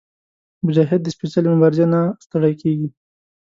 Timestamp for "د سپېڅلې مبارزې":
1.03-1.85